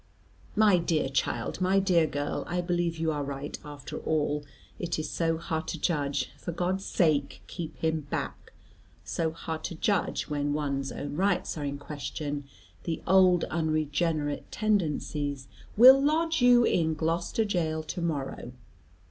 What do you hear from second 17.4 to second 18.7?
jail to morrow.